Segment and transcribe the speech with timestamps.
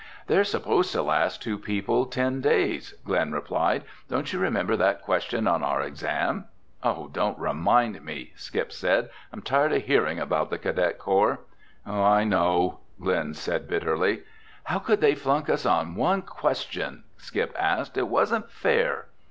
[0.25, 3.83] "They're supposed to last two people ten days," Glen replied.
[4.09, 6.45] "Don't you remember that question on our exam?"
[6.83, 9.11] "Don't remind me!" Skip said.
[9.31, 11.41] "I'm tired of hearing about the cadet corps."
[11.85, 14.23] "I know," Glen said bitterly.
[14.63, 17.95] "How could they flunk us on one question?" Skip asked.
[17.95, 19.09] "It wasn't fair."